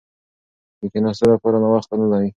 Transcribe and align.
د 0.79 0.81
کښېناستو 0.91 1.25
لپاره 1.33 1.57
ناوخته 1.63 1.95
نه 1.99 2.05
وي. 2.21 2.29